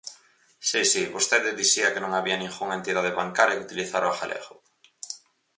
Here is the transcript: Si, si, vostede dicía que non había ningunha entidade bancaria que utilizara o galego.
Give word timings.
Si, 0.67 0.81
si, 0.91 1.01
vostede 1.15 1.57
dicía 1.61 1.91
que 1.93 2.01
non 2.03 2.13
había 2.17 2.39
ningunha 2.41 2.77
entidade 2.79 3.17
bancaria 3.19 3.57
que 3.57 3.67
utilizara 3.67 4.11
o 4.11 4.17
galego. 4.19 4.53